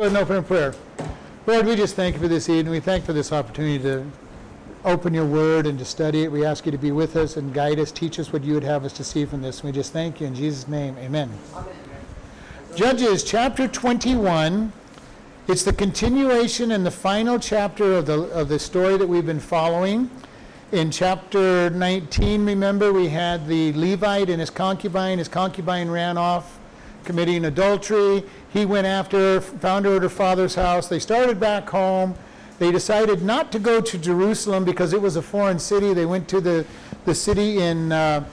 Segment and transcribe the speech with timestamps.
[0.00, 0.74] Lord, open in prayer.
[1.46, 2.72] Lord, we just thank you for this evening.
[2.72, 4.06] We thank you for this opportunity to
[4.82, 6.32] open your word and to study it.
[6.32, 8.62] We ask you to be with us and guide us, teach us what you would
[8.64, 9.62] have us to see from this.
[9.62, 10.96] We just thank you in Jesus' name.
[10.96, 11.30] Amen.
[11.54, 11.66] Amen.
[12.74, 14.72] Judges chapter 21.
[15.48, 19.38] It's the continuation and the final chapter of the, of the story that we've been
[19.38, 20.10] following.
[20.72, 25.18] In chapter 19, remember, we had the Levite and his concubine.
[25.18, 26.58] His concubine ran off
[27.04, 28.22] committing adultery.
[28.52, 30.88] He went after her, found her at her father's house.
[30.88, 32.14] They started back home.
[32.58, 35.94] They decided not to go to Jerusalem because it was a foreign city.
[35.94, 36.66] They went to the,
[37.06, 38.24] the city in uh,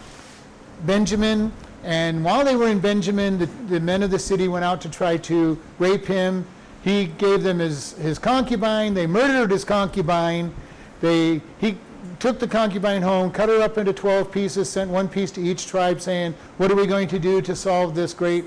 [0.86, 1.52] Benjamin.
[1.84, 4.90] And while they were in Benjamin, the, the men of the city went out to
[4.90, 6.46] try to rape him.
[6.84, 8.94] He gave them his, his concubine.
[8.94, 10.54] They murdered his concubine.
[11.00, 11.78] They, he
[12.20, 15.68] took the concubine home, cut her up into 12 pieces, sent one piece to each
[15.68, 18.46] tribe, saying, What are we going to do to solve this great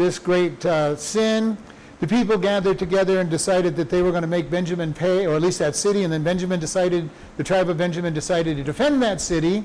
[0.00, 1.56] this great uh, sin.
[2.00, 5.34] The people gathered together and decided that they were going to make Benjamin pay, or
[5.34, 9.02] at least that city, and then Benjamin decided, the tribe of Benjamin decided to defend
[9.02, 9.62] that city.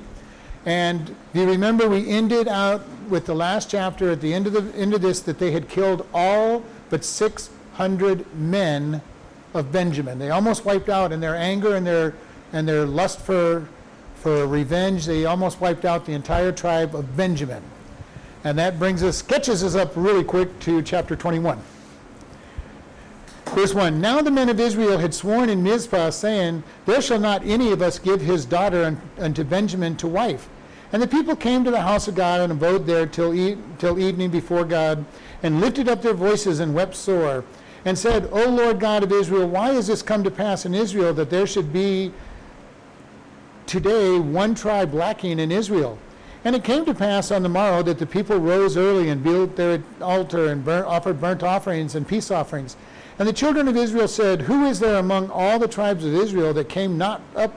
[0.66, 4.54] And do you remember we ended out with the last chapter at the end of
[4.54, 9.02] the end of this that they had killed all but 600 men
[9.54, 10.20] of Benjamin.
[10.20, 12.14] They almost wiped out in their anger and their
[12.54, 13.68] and their lust for
[14.26, 15.06] for revenge.
[15.06, 17.62] They almost wiped out the entire tribe of Benjamin.
[18.44, 21.62] And that brings us, catches us up really quick to chapter 21.
[23.46, 27.46] Verse 1 Now the men of Israel had sworn in Mizpah, saying, There shall not
[27.46, 30.50] any of us give his daughter unto Benjamin to wife.
[30.92, 34.00] And the people came to the house of God and abode there till, e- till
[34.00, 35.06] evening before God,
[35.44, 37.44] and lifted up their voices and wept sore,
[37.86, 41.14] and said, O Lord God of Israel, why is this come to pass in Israel
[41.14, 42.12] that there should be
[43.68, 45.98] today one tribe lacking in Israel?
[46.44, 49.56] And it came to pass on the morrow that the people rose early and built
[49.56, 52.78] their altar and burnt, offered burnt offerings and peace offerings.
[53.18, 56.54] And the children of Israel said, Who is there among all the tribes of Israel
[56.54, 57.54] that came not up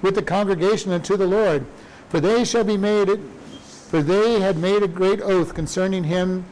[0.00, 1.66] with the congregation unto the Lord?
[2.08, 3.20] For they shall be made,
[3.88, 6.44] for they had made a great oath concerning him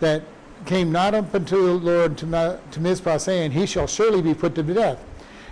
[0.00, 0.22] that
[0.64, 4.54] came not up unto the Lord to, to Mizpah, saying, He shall surely be put
[4.54, 5.04] to death.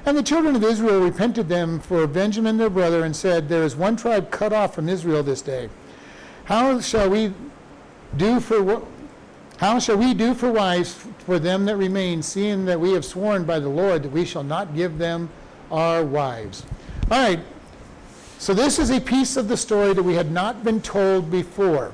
[0.07, 3.75] And the children of Israel repented them for Benjamin their brother and said, There is
[3.75, 5.69] one tribe cut off from Israel this day.
[6.45, 7.33] How shall we
[8.17, 8.87] do for
[9.57, 13.45] how shall we do for wives for them that remain, seeing that we have sworn
[13.45, 15.29] by the Lord that we shall not give them
[15.73, 16.65] our wives?
[17.11, 17.41] All right.
[18.39, 21.93] So this is a piece of the story that we had not been told before.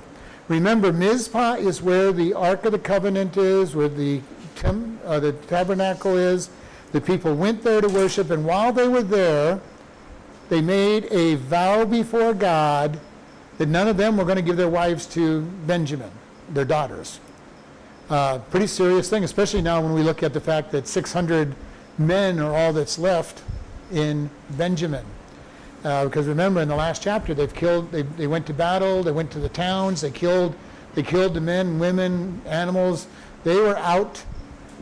[0.48, 4.20] Remember, Mizpah is where the Ark of the Covenant is, where the,
[4.64, 6.50] uh, the tabernacle is.
[6.92, 9.60] The people went there to worship, and while they were there,
[10.48, 13.00] they made a vow before God
[13.58, 16.10] that none of them were going to give their wives to Benjamin,
[16.50, 17.20] their daughters.
[18.10, 21.54] Uh, pretty serious thing, especially now when we look at the fact that 600
[21.96, 23.42] men are all that's left
[23.90, 25.04] in Benjamin.
[25.84, 27.90] Uh, because remember, in the last chapter, they've killed.
[27.90, 29.02] They, they went to battle.
[29.02, 30.00] They went to the towns.
[30.02, 30.54] They killed.
[30.94, 33.06] They killed the men, women, animals.
[33.44, 34.22] They were out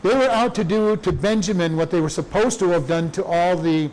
[0.03, 3.23] they were out to do to Benjamin what they were supposed to have done to
[3.23, 3.89] all the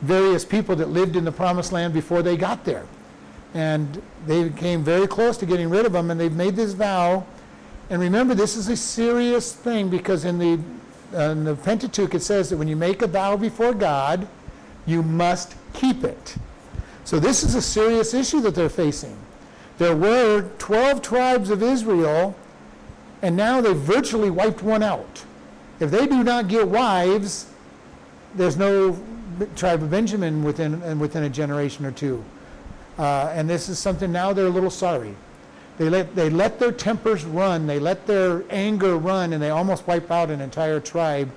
[0.00, 2.86] various people that lived in the promised land before they got there.
[3.54, 7.26] And they came very close to getting rid of them, and they've made this vow.
[7.90, 10.58] And remember, this is a serious thing because in the,
[11.14, 14.26] uh, in the Pentateuch it says that when you make a vow before God,
[14.86, 16.36] you must keep it.
[17.04, 19.16] So this is a serious issue that they're facing.
[19.78, 22.34] There were 12 tribes of Israel,
[23.20, 25.24] and now they've virtually wiped one out.
[25.82, 27.46] If they do not get wives,
[28.36, 28.96] there's no
[29.56, 32.24] tribe of Benjamin within, and within a generation or two.
[33.00, 35.16] Uh, and this is something now they're a little sorry.
[35.78, 39.84] They let, they let their tempers run, they let their anger run, and they almost
[39.84, 41.32] wipe out an entire tribe.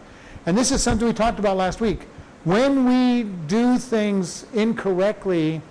[0.45, 2.01] And this is something we talked about last week.
[2.43, 5.63] When we do things incorrectly,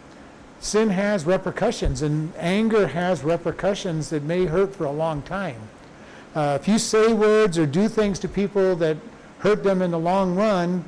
[0.59, 5.69] sin has repercussions, and anger has repercussions that may hurt for a long time.
[6.35, 8.97] Uh, if you say words or do things to people that
[9.39, 10.85] hurt them in the long run,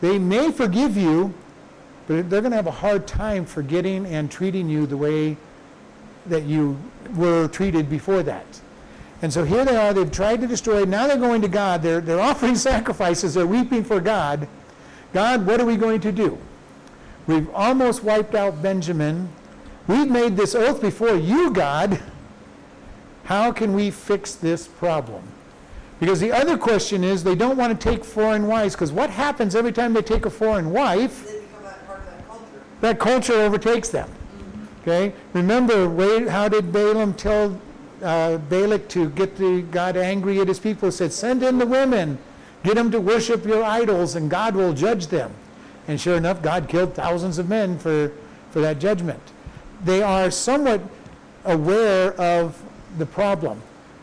[0.00, 1.32] they may forgive you,
[2.06, 5.36] but they're going to have a hard time forgetting and treating you the way
[6.26, 6.76] that you
[7.14, 8.60] were treated before that.
[9.22, 12.00] And so here they are, they've tried to destroy, now they're going to God, they're,
[12.00, 14.48] they're offering sacrifices, they're weeping for God.
[15.12, 16.38] God, what are we going to do?
[17.26, 19.28] We've almost wiped out Benjamin.
[19.86, 22.00] We've made this oath before you, God.
[23.28, 25.22] How can we fix this problem?
[26.00, 29.54] Because the other question is they don't want to take foreign wives because what happens
[29.54, 31.26] every time they take a foreign wife?
[31.60, 32.46] That culture.
[32.80, 33.34] that culture.
[33.34, 34.08] overtakes them.
[34.08, 34.80] Mm-hmm.
[34.80, 35.12] Okay?
[35.34, 37.60] Remember, how did Balaam tell
[38.02, 40.88] uh, Balak to get the, God angry at his people?
[40.88, 42.16] He said, Send in the women.
[42.62, 45.34] Get them to worship your idols, and God will judge them.
[45.86, 48.10] And sure enough, God killed thousands of men for,
[48.52, 49.20] for that judgment.
[49.84, 50.80] They are somewhat
[51.44, 52.58] aware of
[52.98, 53.62] the problem.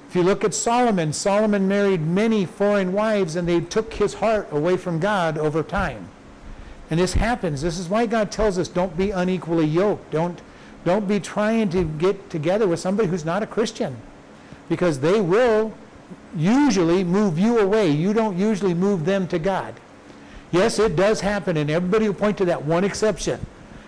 [0.10, 4.48] If you look at Solomon, Solomon married many foreign wives, and they took his heart
[4.52, 6.10] away from God over time.
[6.90, 7.62] And this happens.
[7.62, 10.12] This is why God tells us don't be unequally yoked.
[10.12, 10.40] Don't,
[10.84, 13.98] don't be trying to get together with somebody who's not a Christian.
[14.70, 15.74] Because they will
[16.36, 17.90] usually move you away.
[17.90, 19.74] You don't usually move them to God.
[20.52, 23.46] Yes, it does happen, and everybody will point to that one exception.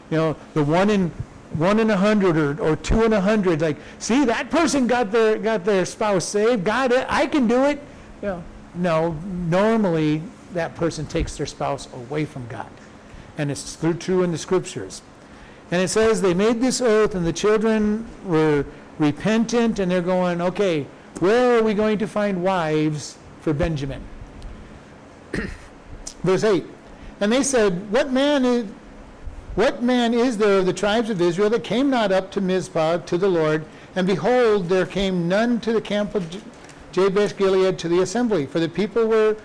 [0.09, 1.11] You know, the one in
[1.53, 3.61] one in a hundred or, or two in a hundred.
[3.61, 6.63] Like, see, that person got their got their spouse saved.
[6.63, 7.81] God, I can do it.
[8.21, 8.43] You know,
[8.75, 9.11] no,
[9.49, 10.21] normally
[10.53, 12.69] that person takes their spouse away from God
[13.37, 15.01] and it's true in the scriptures.
[15.69, 18.65] And it says they made this oath, and the children were
[18.97, 20.87] repentant, and they're going, okay,
[21.19, 24.01] where are we going to find wives for Benjamin?
[26.23, 26.63] Verse 8.
[27.19, 28.65] And they said, What man is
[29.57, 32.97] what man is there of the tribes of Israel that came not up to Mizpah
[32.97, 33.65] to the Lord?
[33.95, 36.43] And behold, there came none to the camp of
[36.91, 38.45] Jabesh Gilead to the assembly.
[38.45, 39.35] For the people were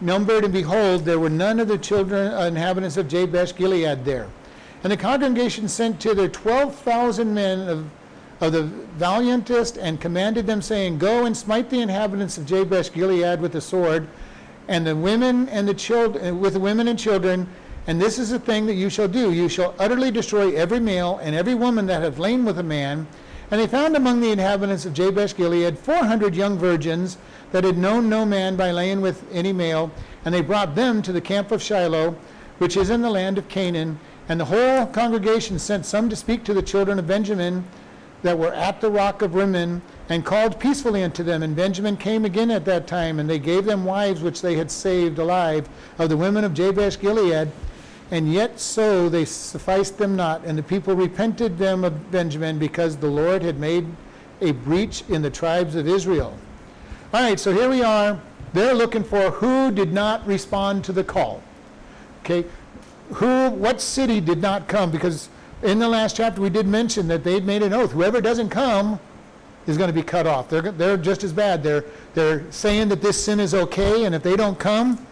[0.00, 4.26] numbered, and behold, there were none of the children, uh, inhabitants of Jabesh Gilead there.
[4.82, 7.86] And the congregation sent to their 12,000 men of,
[8.40, 8.68] of the
[8.98, 13.60] valiantest and commanded them, saying, Go and smite the inhabitants of Jabesh Gilead with the
[13.60, 14.08] sword,
[14.66, 17.46] and the women and the children, with the women and children.
[17.86, 21.18] And this is the thing that you shall do: you shall utterly destroy every male
[21.22, 23.06] and every woman that have lain with a man.
[23.50, 27.18] And they found among the inhabitants of Jabesh Gilead 400 young virgins
[27.50, 29.90] that had known no man by laying with any male,
[30.24, 32.14] and they brought them to the camp of Shiloh,
[32.58, 33.98] which is in the land of Canaan.
[34.28, 37.64] And the whole congregation sent some to speak to the children of Benjamin
[38.22, 41.42] that were at the rock of Rimmon, and called peacefully unto them.
[41.42, 44.70] And Benjamin came again at that time, and they gave them wives which they had
[44.70, 45.68] saved alive
[45.98, 47.50] of the women of Jabesh Gilead.
[48.10, 50.44] And yet so they sufficed them not.
[50.44, 53.86] And the people repented them of Benjamin, because the Lord had made
[54.40, 56.36] a breach in the tribes of Israel.
[57.12, 58.20] All right, so here we are.
[58.52, 61.42] They're looking for who did not respond to the call.
[62.24, 62.44] Okay,
[63.14, 64.90] who, what city did not come?
[64.90, 65.28] Because
[65.62, 67.92] in the last chapter we did mention that they'd made an oath.
[67.92, 68.98] Whoever doesn't come
[69.66, 70.48] is going to be cut off.
[70.48, 71.62] They're, they're just as bad.
[71.62, 71.84] They're,
[72.14, 75.06] they're saying that this sin is okay, and if they don't come,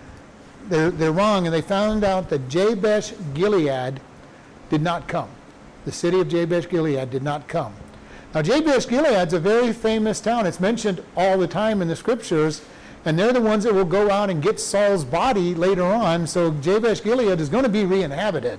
[0.68, 1.46] they're, they're wrong.
[1.46, 4.00] And they found out that Jabesh Gilead
[4.70, 5.30] did not come.
[5.84, 7.74] The city of Jabesh Gilead did not come.
[8.34, 10.46] Now, Jabesh Gilead's a very famous town.
[10.46, 12.60] It's mentioned all the time in the scriptures,
[13.04, 16.26] and they're the ones that will go out and get Saul's body later on.
[16.26, 18.58] So Jabesh Gilead is going to be re-inhabited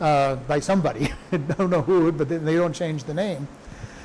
[0.00, 1.12] uh, by somebody.
[1.32, 3.46] I don't know who, but they don't change the name.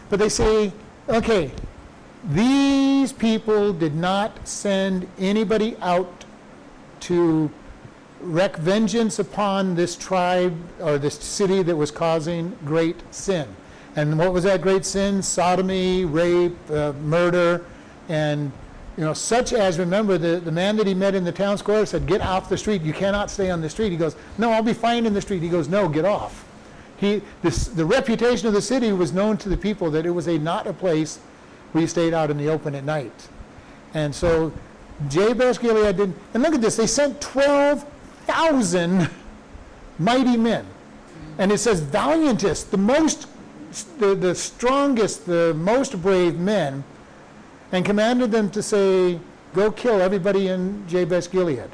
[0.09, 0.73] But they say,
[1.07, 1.49] okay,
[2.29, 6.22] these people did not send anybody out
[7.03, 7.49] to
[8.21, 13.47] wreak vengeance upon this tribe or this city that was causing great sin.
[13.95, 15.21] And what was that great sin?
[15.21, 17.63] Sodomy, rape, uh, murder,
[18.09, 18.51] and
[18.97, 21.85] you know, such as remember the, the man that he met in the town square
[21.85, 23.91] said, Get off the street, you cannot stay on the street.
[23.91, 25.41] He goes, No, I'll be fine in the street.
[25.41, 26.45] He goes, No, get off.
[26.97, 30.27] He, this, the reputation of the city was known to the people that it was
[30.27, 31.17] a not a place
[31.71, 33.29] where you stayed out in the open at night.
[33.95, 34.53] And so
[35.09, 39.09] Jabesh Gilead did, and look at this, they sent 12,000
[39.99, 40.65] mighty men.
[41.37, 43.27] And it says, valiantest, the most
[43.99, 46.83] the, the strongest, the most brave men,
[47.71, 49.19] and commanded them to say,
[49.53, 51.69] Go kill everybody in Jabesh Gilead.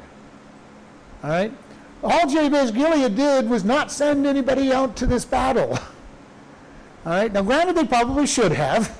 [1.22, 1.52] All right?
[2.02, 5.72] All Jabesh Gilead did was not send anybody out to this battle.
[7.06, 7.32] All right?
[7.32, 8.98] Now, granted, they probably should have.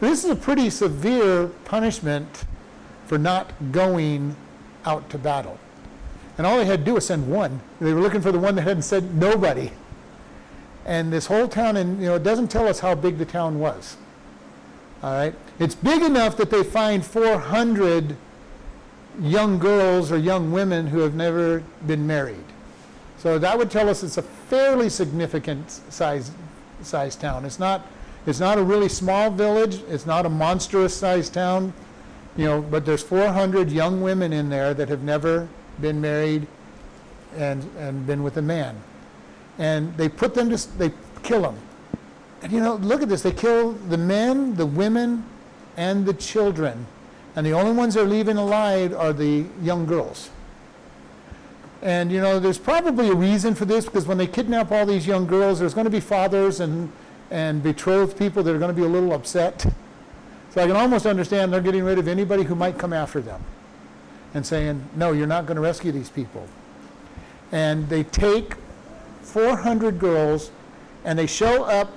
[0.00, 2.44] This is a pretty severe punishment
[3.14, 4.34] for not going
[4.84, 5.56] out to battle.
[6.36, 7.60] And all they had to do was send one.
[7.80, 9.70] They were looking for the one that hadn't said nobody
[10.84, 13.60] and this whole town, and you know, it doesn't tell us how big the town
[13.60, 13.96] was.
[15.00, 18.16] All right, it's big enough that they find 400
[19.20, 22.44] young girls or young women who have never been married.
[23.16, 26.32] So that would tell us it's a fairly significant size
[26.82, 27.44] size town.
[27.44, 27.86] It's not
[28.26, 29.82] it's not a really small village.
[29.88, 31.72] It's not a monstrous sized town,
[32.36, 32.62] you know.
[32.62, 35.48] But there's 400 young women in there that have never
[35.80, 36.46] been married
[37.36, 38.80] and and been with a man
[39.58, 41.56] and they put them to, they kill them.
[42.42, 43.22] And you know, look at this.
[43.22, 45.24] They kill the men, the women,
[45.76, 46.86] and the children.
[47.36, 50.30] And the only ones they're leaving alive are the young girls.
[51.82, 55.06] And you know, there's probably a reason for this because when they kidnap all these
[55.06, 56.90] young girls, there's going to be fathers and,
[57.30, 59.66] and betrothed people that are going to be a little upset.
[60.54, 63.42] So I can almost understand they're getting rid of anybody who might come after them.
[64.34, 66.46] and saying, no, you're not going to rescue these people.
[67.50, 68.54] And they take
[69.22, 70.52] 400 girls
[71.04, 71.90] and they show up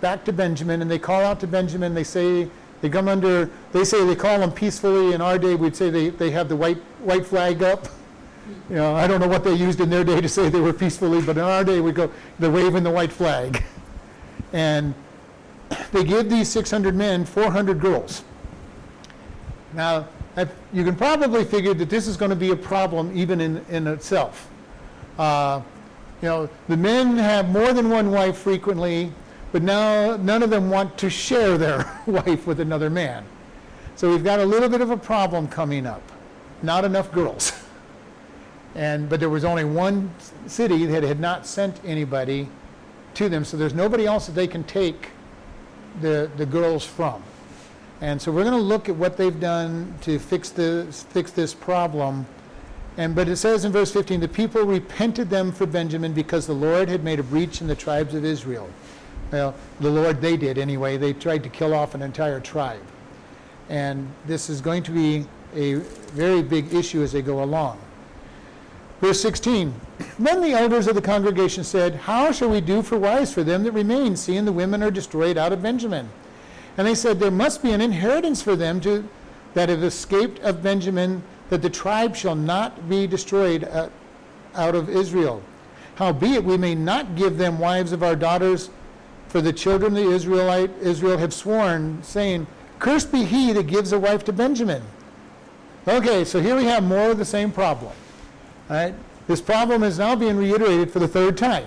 [0.00, 1.92] back to Benjamin and they call out to Benjamin.
[1.94, 2.48] They say,
[2.80, 5.12] they come under, they say they call them peacefully.
[5.12, 7.86] In our day, we'd say they, they have the white, white flag up.
[8.70, 10.72] You know, I don't know what they used in their day to say they were
[10.72, 13.62] peacefully, but in our day, we go, they're waving the white flag.
[14.52, 14.94] And
[15.92, 18.24] they give these 600 men 400 girls.
[19.72, 20.08] Now,
[20.72, 23.86] you can probably figure that this is going to be a problem even in, in
[23.86, 24.50] itself.
[25.18, 25.62] Uh,
[26.22, 29.12] you know, the men have more than one wife frequently,
[29.52, 33.24] but now none of them want to share their wife with another man.
[33.96, 36.02] So we've got a little bit of a problem coming up.
[36.62, 37.52] Not enough girls.
[38.74, 40.10] And, but there was only one
[40.46, 42.46] city that had not sent anybody
[43.14, 45.12] to them, so there's nobody else that they can take
[46.00, 47.22] the, the girls from.
[48.00, 51.54] And so we're going to look at what they've done to fix, the, fix this
[51.54, 52.26] problem.
[52.98, 56.54] And, but it says in verse 15, the people repented them for Benjamin because the
[56.54, 58.68] Lord had made a breach in the tribes of Israel.
[59.32, 60.96] Well, the Lord, they did anyway.
[60.96, 62.82] They tried to kill off an entire tribe.
[63.68, 65.74] And this is going to be a
[66.14, 67.78] very big issue as they go along.
[69.00, 69.74] Verse 16
[70.18, 73.62] Then the elders of the congregation said, How shall we do for wives for them
[73.64, 76.08] that remain, seeing the women are destroyed out of Benjamin?
[76.76, 79.08] And they said, There must be an inheritance for them to,
[79.54, 83.88] that have escaped of Benjamin, that the tribe shall not be destroyed uh,
[84.54, 85.42] out of Israel.
[85.96, 88.70] Howbeit, we may not give them wives of our daughters,
[89.28, 92.46] for the children of the Israelite Israel have sworn, saying,
[92.78, 94.82] Cursed be he that gives a wife to Benjamin.
[95.88, 97.92] Okay, so here we have more of the same problem.
[99.26, 101.66] This problem is now being reiterated for the third time.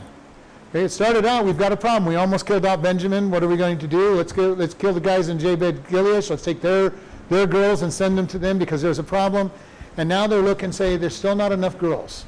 [0.70, 2.06] Okay, it started out, we've got a problem.
[2.06, 3.32] We almost killed out Benjamin.
[3.32, 4.14] What are we going to do?
[4.14, 6.30] Let's, go, let's kill the guys in Jabesh Gilead.
[6.30, 6.94] Let's take their,
[7.30, 9.52] their girls and send them to them because there's a problem.
[9.98, 12.26] And now they're looking and say there's still not enough girls.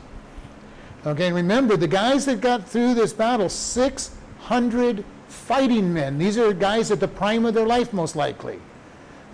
[1.06, 6.18] Okay, and remember, the guys that got through this battle, 600 fighting men.
[6.18, 8.60] These are guys at the prime of their life, most likely.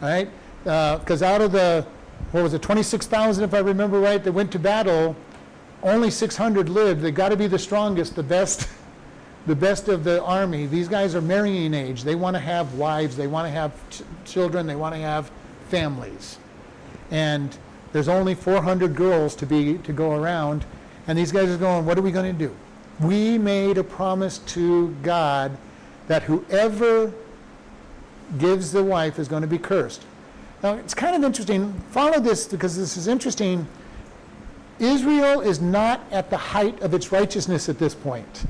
[0.01, 0.29] Right?
[0.63, 1.85] Because uh, out of the,
[2.31, 5.15] what was it, 26,000, if I remember right, that went to battle,
[5.83, 7.01] only 600 lived.
[7.01, 8.67] They've got to be the strongest, the best,
[9.45, 10.65] the best of the army.
[10.65, 12.03] These guys are marrying age.
[12.03, 13.15] They want to have wives.
[13.15, 14.67] They want to have ch- children.
[14.67, 15.31] They want to have
[15.69, 16.37] families.
[17.11, 17.55] And
[17.93, 20.65] there's only 400 girls to be to go around,
[21.07, 21.85] and these guys are going.
[21.85, 22.55] What are we going to do?
[22.99, 25.57] We made a promise to God
[26.07, 27.13] that whoever
[28.37, 30.03] gives the wife is going to be cursed.
[30.63, 31.73] Now it's kind of interesting.
[31.91, 33.67] Follow this because this is interesting
[34.79, 38.45] Israel is not at the height of its righteousness at this point.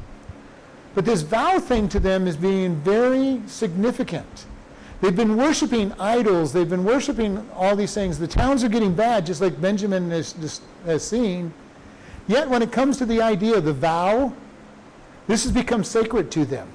[0.93, 4.45] But this vow thing to them is being very significant.
[4.99, 8.17] They've been worshiping idols, they've been worshiping all these things.
[8.17, 11.53] The towns are getting bad, just like Benjamin has, has seen.
[12.27, 14.33] Yet, when it comes to the idea of the vow,
[15.27, 16.67] this has become sacred to them.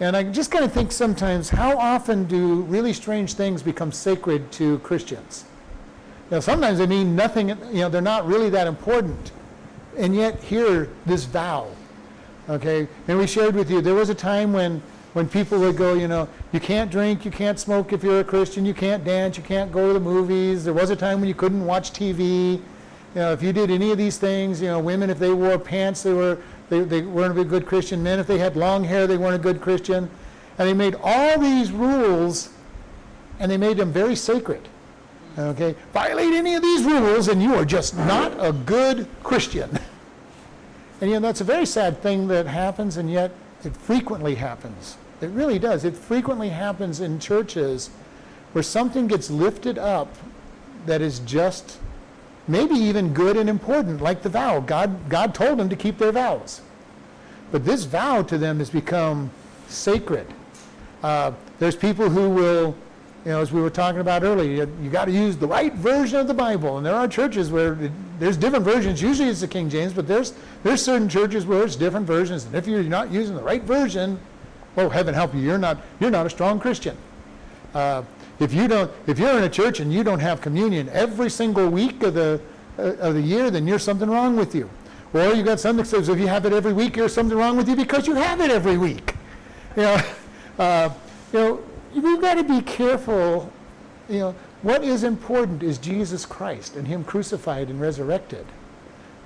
[0.00, 4.50] And I just kind of think sometimes how often do really strange things become sacred
[4.52, 5.44] to Christians?
[6.30, 9.32] Know, sometimes they mean nothing, you know, they're not really that important.
[9.96, 11.68] And yet here, this vow,
[12.48, 12.86] okay?
[13.08, 14.80] And we shared with you, there was a time when,
[15.12, 18.24] when people would go, you know, you can't drink, you can't smoke if you're a
[18.24, 20.64] Christian, you can't dance, you can't go to the movies.
[20.64, 22.52] There was a time when you couldn't watch TV.
[22.52, 22.60] You
[23.16, 26.04] know, if you did any of these things, you know, women, if they wore pants,
[26.04, 28.04] they, were, they, they weren't a good Christian.
[28.04, 30.08] Men, if they had long hair, they weren't a good Christian.
[30.58, 32.50] And they made all these rules,
[33.40, 34.68] and they made them very sacred.
[35.38, 35.74] Okay?
[35.92, 39.78] Violate any of these rules and you are just not a good Christian.
[41.00, 43.32] And you know, that's a very sad thing that happens, and yet
[43.64, 44.98] it frequently happens.
[45.20, 45.84] It really does.
[45.84, 47.88] It frequently happens in churches
[48.52, 50.14] where something gets lifted up
[50.86, 51.78] that is just
[52.48, 54.60] maybe even good and important, like the vow.
[54.60, 56.60] God, God told them to keep their vows.
[57.52, 59.30] But this vow to them has become
[59.68, 60.26] sacred.
[61.02, 62.74] Uh, there's people who will
[63.24, 65.74] you know, as we were talking about earlier, you, you got to use the right
[65.74, 66.78] version of the Bible.
[66.78, 67.76] And there are churches where
[68.18, 69.02] there's different versions.
[69.02, 72.46] Usually it's the King James, but there's there's certain churches where it's different versions.
[72.46, 74.18] And if you're not using the right version,
[74.78, 76.96] oh heaven help you, you're not you're not a strong Christian.
[77.74, 78.02] Uh,
[78.38, 81.68] if you don't, if you're in a church and you don't have communion every single
[81.68, 82.40] week of the
[82.78, 84.70] uh, of the year, then there's something wrong with you.
[85.12, 87.68] Or you got something says if you have it every week, there's something wrong with
[87.68, 89.14] you because you have it every week.
[89.76, 90.02] You know,
[90.58, 90.90] uh,
[91.34, 93.52] you know we've got to be careful.
[94.08, 98.46] You know, what is important is Jesus Christ and Him crucified and resurrected.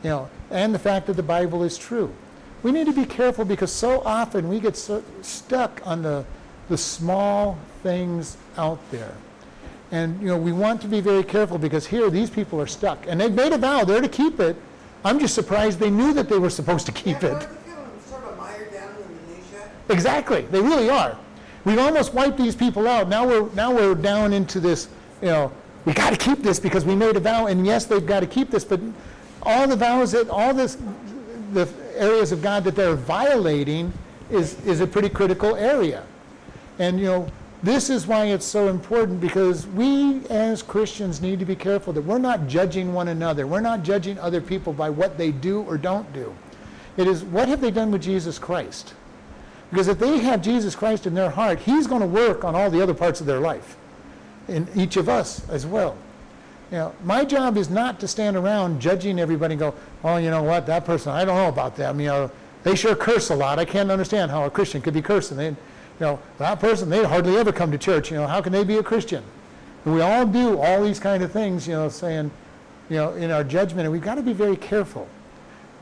[0.03, 2.15] You know, and the fact that the Bible is true.
[2.63, 6.25] We need to be careful because so often we get so stuck on the,
[6.69, 9.15] the small things out there.
[9.91, 13.07] And you know, we want to be very careful because here these people are stuck.
[13.07, 14.57] And they've made a vow, they're to keep it.
[15.05, 17.33] I'm just surprised they knew that they were supposed to keep yeah, it.
[17.35, 19.35] aren't they feeling sort of mired down in
[19.87, 19.93] the?
[19.93, 20.43] Exactly.
[20.51, 21.19] They really are.
[21.65, 23.09] We've almost wiped these people out.
[23.09, 24.89] Now we're now we're down into this,
[25.23, 25.53] you know,
[25.85, 28.27] we got to keep this because we made a vow and yes, they've got to
[28.27, 28.81] keep this, but
[29.43, 30.77] all the vows that all this
[31.53, 33.93] the areas of God that they're violating
[34.31, 36.05] is is a pretty critical area.
[36.79, 37.29] And you know,
[37.63, 42.03] this is why it's so important because we as Christians need to be careful that
[42.03, 43.47] we're not judging one another.
[43.47, 46.35] We're not judging other people by what they do or don't do.
[46.99, 48.95] It is what have they done with Jesus Christ?
[49.71, 52.71] Because if they have Jesus Christ in their heart, He's going to work on all
[52.71, 53.77] the other parts of their life,
[54.49, 55.97] in each of us as well.
[56.71, 60.43] Know, my job is not to stand around judging everybody and go, oh, you know
[60.43, 62.01] what, that person, I don't know about them.
[62.01, 62.31] You know,
[62.65, 63.61] they sure curse a lot.
[63.61, 65.37] I can't understand how a Christian could be cursing.
[65.37, 65.57] They, you
[66.01, 68.11] know, that person, they hardly ever come to church.
[68.11, 69.23] You know, how can they be a Christian?
[69.85, 72.33] And we all do all these kind of things, you know, saying,
[72.89, 75.07] you know, in our judgment, and we've got to be very careful.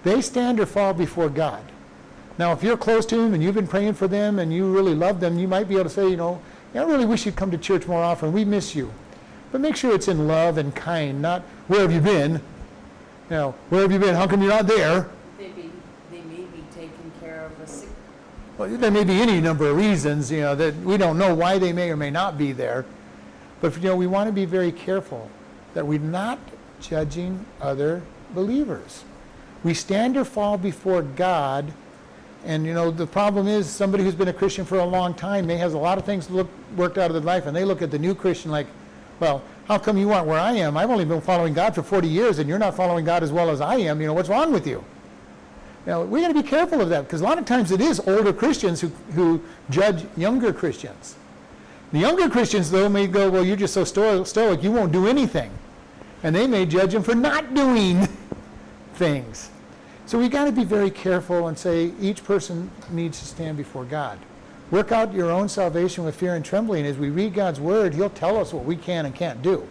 [0.05, 1.62] They stand or fall before God.
[2.39, 4.95] Now, if you're close to them and you've been praying for them and you really
[4.95, 6.41] love them, you might be able to say, you know,
[6.75, 8.33] I really wish you'd come to church more often.
[8.33, 8.93] We miss you.
[9.51, 12.33] But make sure it's in love and kind, not where have you been?
[12.33, 12.41] You
[13.31, 14.15] know, where have you been?
[14.15, 15.11] How come you're not there?
[15.37, 15.71] They be,
[16.11, 17.91] they may be taking care of a sick,
[18.57, 21.59] Well, there may be any number of reasons, you know, that we don't know why
[21.59, 22.87] they may or may not be there.
[23.61, 25.31] But, you know, we want to be very careful
[25.75, 26.39] that we're not
[26.81, 28.03] judging other
[28.35, 29.05] believers.
[29.62, 31.73] We stand or fall before God
[32.44, 35.46] and you know, the problem is somebody who's been a Christian for a long time
[35.46, 37.82] may has a lot of things look, worked out of their life, and they look
[37.82, 38.66] at the new Christian like,
[39.20, 40.76] well, how come you aren't where I am?
[40.76, 43.50] I've only been following God for 40 years, and you're not following God as well
[43.50, 44.00] as I am.
[44.00, 44.84] You know, what's wrong with you?
[45.87, 48.00] Now, we got to be careful of that because a lot of times it is
[48.00, 51.16] older Christians who, who judge younger Christians.
[51.92, 55.50] The younger Christians, though, may go, well, you're just so stoic, you won't do anything.
[56.22, 58.08] And they may judge them for not doing
[58.94, 59.50] things.
[60.12, 63.87] So we got to be very careful and say each person needs to stand before
[63.87, 64.18] God.
[64.70, 66.85] Work out your own salvation with fear and trembling.
[66.85, 69.66] As we read God's word, He'll tell us what we can and can't do.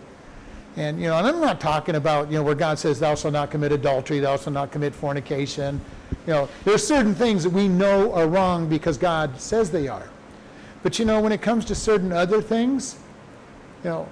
[0.78, 3.34] And you know, and I'm not talking about you know where God says, "Thou shalt
[3.34, 5.80] not commit adultery, thou shalt not commit fornication."
[6.26, 10.10] You know, there's certain things that we know are wrong because God says they are.
[10.82, 12.96] But you know, when it comes to certain other things,
[13.84, 14.10] you know,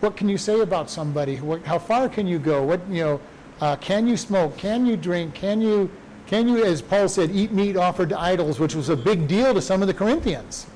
[0.00, 1.36] what can you say about somebody?
[1.36, 2.64] What, how far can you go?
[2.64, 3.20] What you know?
[3.62, 4.58] Uh, can you smoke?
[4.58, 5.34] Can you drink?
[5.34, 5.88] Can you,
[6.26, 9.54] can you, as Paul said, eat meat offered to idols, which was a big deal
[9.54, 10.66] to some of the Corinthians,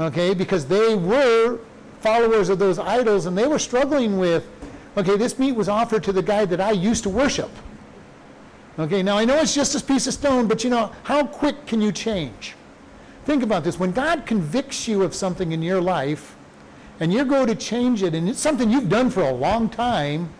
[0.00, 1.60] okay, because they were
[2.00, 4.48] followers of those idols and they were struggling with,
[4.96, 7.50] okay, this meat was offered to the guy that I used to worship.
[8.80, 11.66] Okay, now I know it's just a piece of stone, but you know, how quick
[11.66, 12.56] can you change?
[13.26, 13.78] Think about this.
[13.78, 16.34] When God convicts you of something in your life,
[16.98, 20.30] and you go to change it, and it's something you've done for a long time,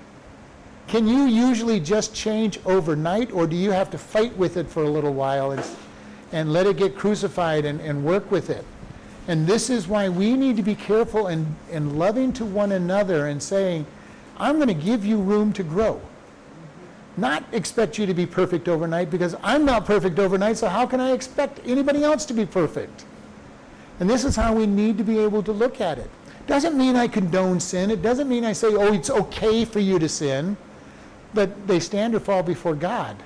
[0.88, 4.82] can you usually just change overnight, or do you have to fight with it for
[4.82, 5.62] a little while and,
[6.32, 8.64] and let it get crucified and, and work with it?
[9.28, 13.26] And this is why we need to be careful and, and loving to one another
[13.26, 13.84] and saying,
[14.38, 16.00] I'm going to give you room to grow.
[17.18, 21.00] Not expect you to be perfect overnight because I'm not perfect overnight, so how can
[21.00, 23.04] I expect anybody else to be perfect?
[24.00, 26.08] And this is how we need to be able to look at it.
[26.46, 27.90] Doesn't mean I condone sin.
[27.90, 30.56] It doesn't mean I say, oh, it's okay for you to sin.
[31.34, 33.16] But they stand or fall before God.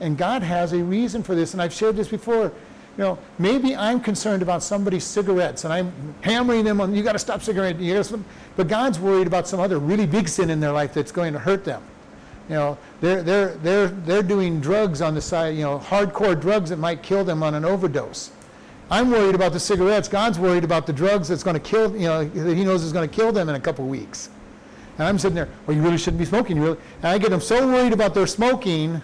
[0.00, 1.52] And God has a reason for this.
[1.52, 2.52] And I've shared this before.
[2.96, 7.12] You know, maybe I'm concerned about somebody's cigarettes and I'm hammering them on, you got
[7.12, 7.78] to stop cigarette.
[7.78, 8.18] You gotta.
[8.56, 11.38] But God's worried about some other really big sin in their life that's going to
[11.38, 11.82] hurt them.
[12.48, 16.70] You know, they're, they're, they're, they're doing drugs on the side, you know, hardcore drugs
[16.70, 18.30] that might kill them on an overdose.
[18.90, 20.08] I'm worried about the cigarettes.
[20.08, 22.92] God's worried about the drugs that's going to kill, you know, that he knows is
[22.92, 24.30] going to kill them in a couple weeks.
[24.98, 26.56] And I'm sitting there, well, you really shouldn't be smoking.
[26.56, 29.00] You really, and I get them so worried about their smoking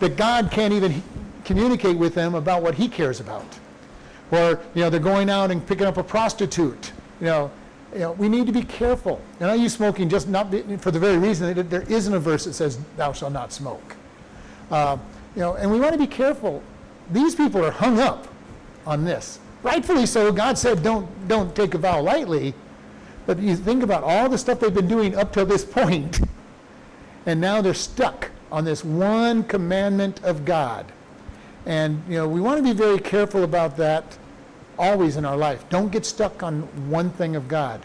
[0.00, 1.02] that God can't even
[1.44, 3.46] communicate with them about what he cares about.
[4.30, 6.92] Or, you know, they're going out and picking up a prostitute.
[7.20, 7.50] You know,
[7.92, 9.20] you know we need to be careful.
[9.38, 12.18] And I use smoking just not be, for the very reason that there isn't a
[12.18, 13.96] verse that says, thou shalt not smoke.
[14.70, 14.96] Uh,
[15.34, 16.62] you know, and we want to be careful.
[17.12, 18.26] These people are hung up
[18.86, 19.38] on this.
[19.62, 20.32] Rightfully so.
[20.32, 22.54] God said, don't, don't take a vow lightly.
[23.26, 26.20] But you think about all the stuff they've been doing up till this point,
[27.26, 30.86] and now they're stuck on this one commandment of God.
[31.66, 34.16] And you know, we want to be very careful about that
[34.78, 35.68] always in our life.
[35.68, 37.80] Don't get stuck on one thing of God.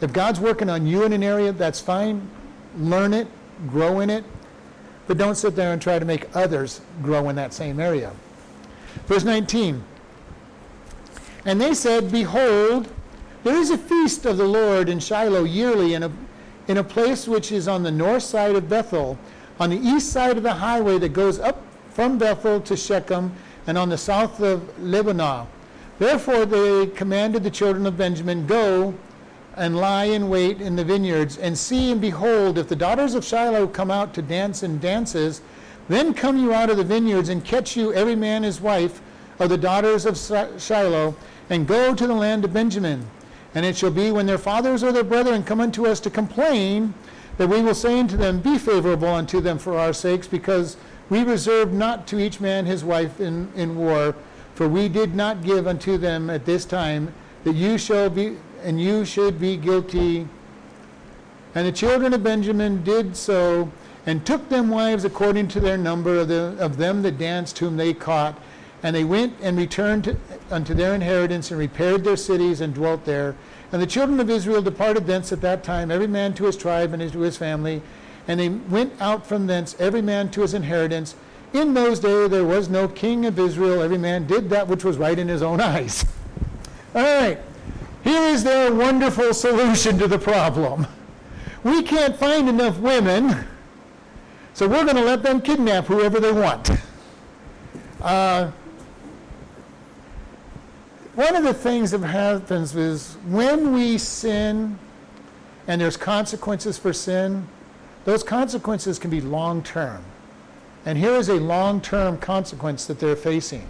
[0.00, 2.28] If God's working on you in an area, that's fine.
[2.78, 3.26] Learn it,
[3.68, 4.24] grow in it,
[5.06, 8.12] but don't sit there and try to make others grow in that same area.
[9.06, 9.82] Verse 19.
[11.44, 12.88] And they said, Behold,
[13.48, 16.12] There is a feast of the Lord in Shiloh yearly in a,
[16.66, 19.18] in a place which is on the north side of Bethel,
[19.58, 23.32] on the east side of the highway that goes up from Bethel to Shechem,
[23.66, 25.46] and on the south of Lebonah.
[25.98, 28.92] Therefore they commanded the children of Benjamin, Go
[29.56, 33.24] and lie in wait in the vineyards, and see and behold, if the daughters of
[33.24, 35.40] Shiloh come out to dance in dances,
[35.88, 39.00] then come you out of the vineyards and catch you every man his wife
[39.38, 40.18] of the daughters of
[40.60, 41.16] Shiloh,
[41.48, 43.08] and go to the land of Benjamin.
[43.54, 46.94] And it shall be when their fathers or their brethren come unto us to complain,
[47.38, 50.76] that we will say unto them, Be favorable unto them for our sakes, because
[51.08, 54.14] we reserved not to each man his wife in, in war,
[54.54, 58.80] for we did not give unto them at this time, that you shall be and
[58.80, 60.26] you should be guilty.
[61.54, 63.70] And the children of Benjamin did so,
[64.06, 67.76] and took them wives according to their number of, the, of them that danced whom
[67.76, 68.38] they caught.
[68.82, 70.16] And they went and returned to,
[70.50, 73.34] unto their inheritance, and repaired their cities, and dwelt there.
[73.72, 76.92] And the children of Israel departed thence at that time, every man to his tribe
[76.92, 77.82] and to his family.
[78.26, 81.14] And they went out from thence, every man to his inheritance.
[81.52, 83.82] In those days there was no king of Israel.
[83.82, 86.04] Every man did that which was right in his own eyes.
[86.94, 87.38] All right.
[88.04, 90.86] Here is their wonderful solution to the problem.
[91.64, 93.44] We can't find enough women,
[94.54, 96.70] so we're going to let them kidnap whoever they want.
[98.00, 98.52] Uh,
[101.18, 104.78] one of the things that happens is when we sin
[105.66, 107.48] and there's consequences for sin,
[108.04, 110.04] those consequences can be long term.
[110.86, 113.66] And here is a long term consequence that they're facing.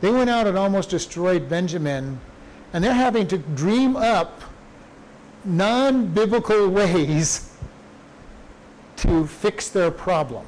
[0.00, 2.18] They went out and almost destroyed Benjamin
[2.72, 4.40] and they're having to dream up
[5.44, 7.54] non biblical ways
[8.96, 10.46] to fix their problem.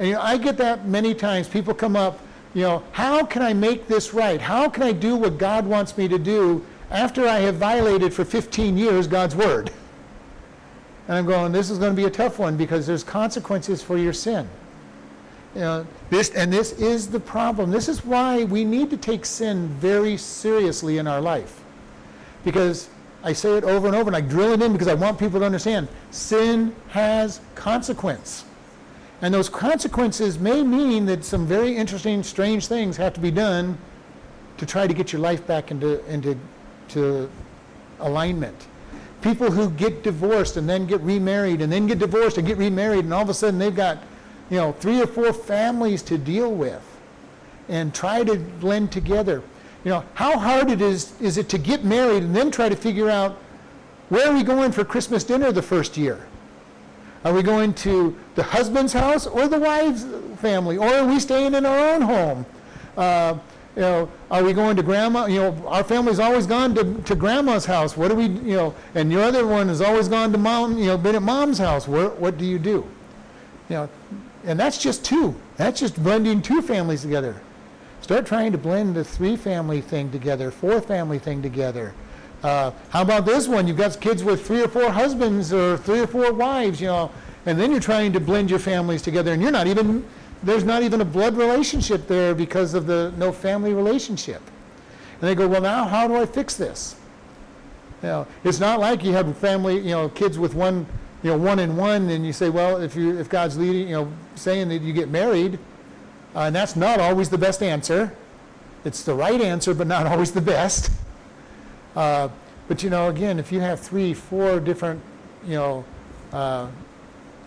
[0.00, 1.46] And you know, I get that many times.
[1.46, 2.18] People come up,
[2.54, 4.40] you know, how can I make this right?
[4.40, 8.24] How can I do what God wants me to do after I have violated for
[8.24, 9.70] 15 years God's word?
[11.08, 13.98] And I'm going, this is going to be a tough one because there's consequences for
[13.98, 14.48] your sin.
[15.54, 17.70] You know, this, and this is the problem.
[17.70, 21.62] This is why we need to take sin very seriously in our life.
[22.44, 22.88] Because
[23.24, 25.40] I say it over and over and I drill it in because I want people
[25.40, 28.44] to understand sin has consequence.
[29.22, 33.78] And those consequences may mean that some very interesting, strange things have to be done
[34.58, 36.36] to try to get your life back into, into
[36.88, 37.30] to
[38.00, 38.66] alignment.
[39.22, 43.04] People who get divorced and then get remarried and then get divorced and get remarried
[43.04, 43.98] and all of a sudden they've got
[44.50, 46.82] you know, three or four families to deal with
[47.68, 49.40] and try to blend together.
[49.84, 52.76] You know, how hard it is is it to get married and then try to
[52.76, 53.38] figure out
[54.08, 56.26] where are we going for Christmas dinner the first year?
[57.24, 60.04] Are we going to the husband's house or the wife's
[60.40, 62.46] family, or are we staying in our own home?
[62.96, 63.38] Uh,
[63.76, 65.26] you know, are we going to grandma?
[65.26, 67.96] You know, our family's always gone to, to grandma's house.
[67.96, 70.86] What do we, you know, and your other one has always gone to mom, you
[70.86, 71.88] know, been at mom's house.
[71.88, 72.86] Where, what do you do?
[73.68, 73.88] You know,
[74.44, 75.34] and that's just two.
[75.56, 77.40] That's just blending two families together.
[78.02, 81.94] Start trying to blend the three family thing together, four family thing together.
[82.42, 83.68] Uh, how about this one?
[83.68, 87.10] You've got kids with three or four husbands or three or four wives, you know,
[87.46, 90.04] and then you're trying to blend your families together, and you're not even,
[90.42, 94.42] there's not even a blood relationship there because of the no family relationship.
[95.20, 96.96] And they go, well, now how do I fix this?
[98.02, 100.86] You know, it's not like you have family, you know, kids with one
[101.22, 103.94] you know, one and one, and you say, well, if you if God's leading, you
[103.94, 105.58] know, saying that you get married,
[106.34, 108.12] uh, and that's not always the best answer.
[108.84, 110.90] It's the right answer, but not always the best.
[111.94, 112.28] Uh,
[112.68, 115.00] but you know, again, if you have three, four different,
[115.44, 115.84] you know,
[116.32, 116.68] uh,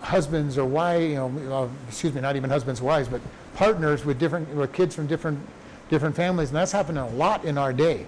[0.00, 3.20] husbands or wives, you know, excuse me, not even husbands, wives, but
[3.54, 5.40] partners with different, with kids from different,
[5.88, 8.06] different families, and that's happening a lot in our day.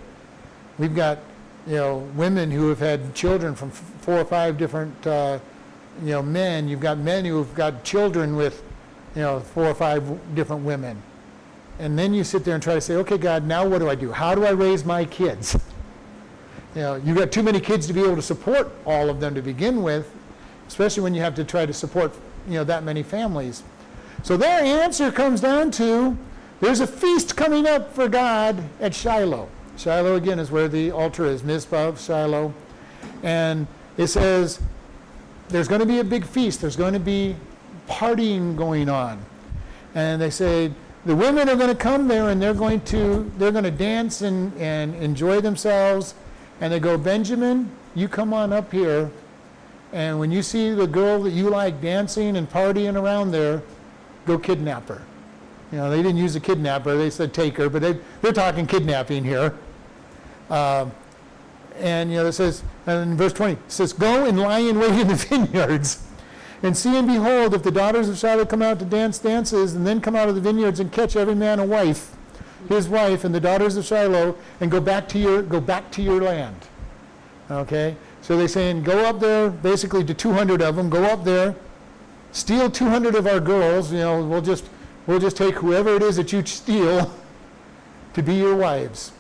[0.79, 1.18] We've got,
[1.66, 5.38] you know, women who have had children from f- four or five different uh,
[6.03, 8.62] you know, men, you've got men who've got children with,
[9.14, 11.03] you know, four or five different women.
[11.79, 13.94] And then you sit there and try to say, okay, God, now what do I
[13.94, 14.12] do?
[14.12, 15.59] How do I raise my kids?
[16.79, 19.35] You know, you've got too many kids to be able to support all of them
[19.35, 20.14] to begin with,
[20.69, 22.14] especially when you have to try to support,
[22.47, 23.64] you know, that many families.
[24.23, 26.17] So their answer comes down to
[26.61, 29.49] there's a feast coming up for God at Shiloh.
[29.77, 32.55] Shiloh, again, is where the altar is, Mizpah of Shiloh.
[33.25, 34.61] And it says,
[35.49, 36.61] there's going to be a big feast.
[36.61, 37.35] There's going to be
[37.88, 39.21] partying going on.
[39.97, 40.71] And they say
[41.05, 44.23] the women are going to come there and they're going to they're going to dance
[44.23, 46.14] and, and enjoy themselves.
[46.61, 49.11] And they go, Benjamin, you come on up here.
[49.92, 53.62] And when you see the girl that you like dancing and partying around there,
[54.27, 55.03] go kidnap her.
[55.73, 58.66] You know, they didn't use a kidnapper, they said take her, but they, they're talking
[58.66, 59.55] kidnapping here.
[60.51, 60.87] Uh,
[61.79, 64.79] and you know it says and in verse 20 it says go and lie in
[64.79, 66.05] wait in the vineyards
[66.62, 69.87] and see and behold if the daughters of Shiloh come out to dance dances and
[69.87, 72.16] then come out of the vineyards and catch every man a wife
[72.68, 76.03] his wife and the daughters of Shiloh and go back to your go back to
[76.03, 76.57] your land
[77.51, 81.55] okay so they're saying go up there basically to 200 of them go up there
[82.33, 84.68] steal 200 of our girls you know we'll just
[85.07, 87.14] we'll just take whoever it is that you steal
[88.14, 89.12] to be your wives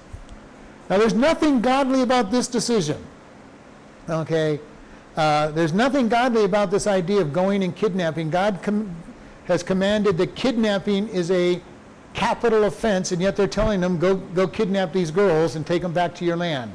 [0.88, 3.04] now, there's nothing godly about this decision.
[4.08, 4.58] Okay?
[5.16, 8.30] Uh, there's nothing godly about this idea of going and kidnapping.
[8.30, 8.94] God com-
[9.46, 11.60] has commanded that kidnapping is a
[12.18, 15.92] capital offense, and yet they're telling them, go, go kidnap these girls and take them
[15.92, 16.72] back to your land.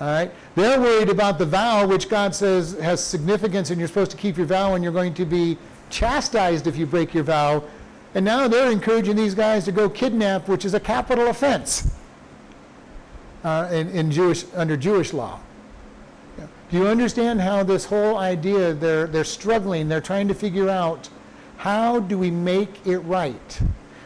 [0.00, 0.30] All right?
[0.54, 4.36] They're worried about the vow, which God says has significance, and you're supposed to keep
[4.36, 5.56] your vow, and you're going to be
[5.88, 7.64] chastised if you break your vow.
[8.14, 11.94] And now they're encouraging these guys to go kidnap, which is a capital offense
[13.44, 15.40] uh, in, in Jewish, under Jewish law.
[16.70, 21.08] Do you understand how this whole idea, they're, they're struggling, they're trying to figure out
[21.58, 23.60] how do we make it right?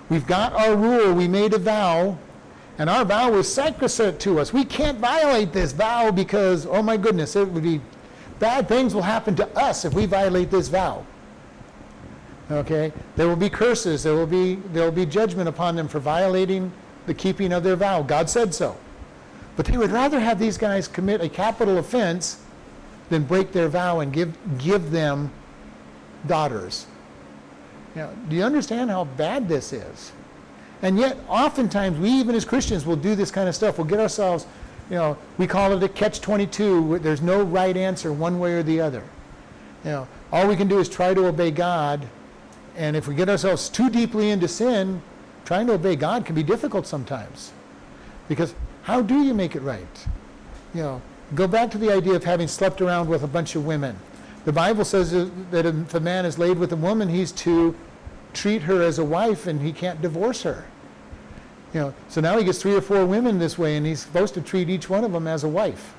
[0.09, 2.17] We've got our rule, we made a vow,
[2.79, 4.53] and our vow is sacrosanct to us.
[4.53, 7.81] We can't violate this vow because, oh my goodness, it would be
[8.39, 11.05] bad things will happen to us if we violate this vow.
[12.51, 12.93] Okay?
[13.17, 16.71] There will be curses, there will be, there will be judgment upon them for violating
[17.07, 18.03] the keeping of their vow.
[18.03, 18.77] God said so.
[19.57, 22.41] But they would rather have these guys commit a capital offense
[23.09, 25.33] than break their vow and give, give them
[26.27, 26.87] daughters.
[27.97, 30.13] Now, do you understand how bad this is?
[30.83, 33.79] And yet, oftentimes, we even as Christians will do this kind of stuff.
[33.79, 34.47] We'll get ourselves,
[34.91, 36.99] you know, we call it a catch 22.
[36.99, 39.03] There's no right answer one way or the other.
[39.83, 42.07] You know, all we can do is try to obey God.
[42.77, 45.01] And if we get ourselves too deeply into sin,
[45.47, 47.53] trying to obey God can be difficult sometimes.
[48.29, 50.07] Because how do you make it right?
[50.75, 51.03] You know,
[51.35, 53.97] go back to the idea of having slept around with a bunch of women.
[54.45, 55.13] The Bible says
[55.51, 57.75] that if a man is laid with a woman, he's to
[58.37, 60.65] treat her as a wife and he can't divorce her.
[61.73, 64.35] You know, so now he gets three or four women this way and he's supposed
[64.35, 65.95] to treat each one of them as a wife.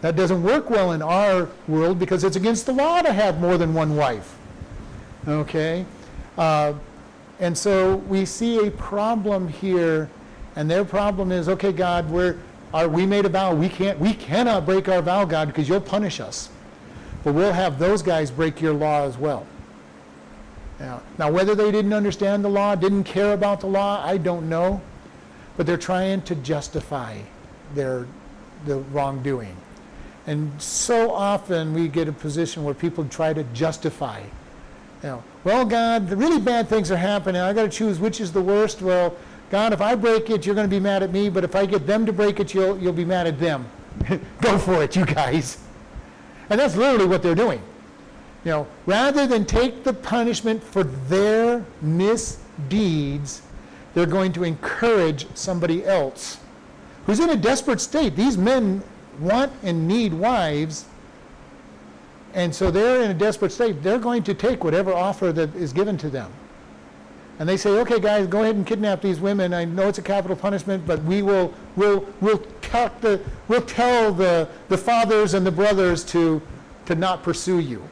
[0.00, 3.58] That doesn't work well in our world because it's against the law to have more
[3.58, 4.36] than one wife.
[5.26, 5.84] Okay?
[6.38, 6.74] Uh,
[7.40, 10.08] and so we see a problem here
[10.56, 12.38] and their problem is, okay, God, we're,
[12.72, 13.54] our, we made a vow.
[13.54, 16.48] We, can't, we cannot break our vow, God, because you'll punish us.
[17.22, 19.46] But we'll have those guys break your law as well.
[20.78, 24.48] Now, now, whether they didn't understand the law, didn't care about the law, I don't
[24.48, 24.80] know.
[25.56, 27.18] But they're trying to justify
[27.74, 28.06] their
[28.66, 29.56] the wrongdoing.
[30.26, 34.20] And so often we get a position where people try to justify.
[35.02, 37.40] You know, well, God, the really bad things are happening.
[37.40, 38.82] I got to choose which is the worst.
[38.82, 39.14] Well,
[39.50, 41.66] God, if I break it, you're going to be mad at me, but if I
[41.66, 43.68] get them to break it, you'll, you'll be mad at them.
[44.40, 45.58] Go for it, you guys.
[46.50, 47.62] And that's literally what they're doing.
[48.46, 53.42] You know, rather than take the punishment for their misdeeds,
[53.92, 56.38] they're going to encourage somebody else
[57.06, 58.14] who's in a desperate state.
[58.14, 58.84] These men
[59.18, 60.84] want and need wives,
[62.34, 63.82] and so they're in a desperate state.
[63.82, 66.32] They're going to take whatever offer that is given to them
[67.40, 69.52] and they say, okay, guys, go ahead and kidnap these women.
[69.52, 74.12] I know it's a capital punishment, but we will we'll, we'll, tell the, we'll tell
[74.12, 76.40] the, the fathers and the brothers to,
[76.86, 77.86] to not pursue you.